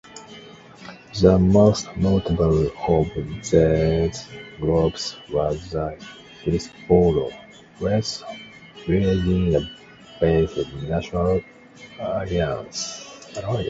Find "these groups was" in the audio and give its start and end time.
3.13-5.69